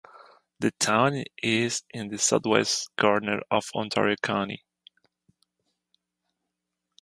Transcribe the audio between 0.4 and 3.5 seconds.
The town is in the southwest corner